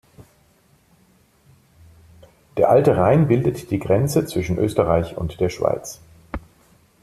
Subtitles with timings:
[2.57, 6.01] Der Alte Rhein bildet die Grenze zwischen Österreich und der Schweiz.